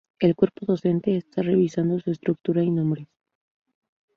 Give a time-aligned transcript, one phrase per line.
[0.19, 3.07] El cuerpo docente está revisando su estructura y nombres.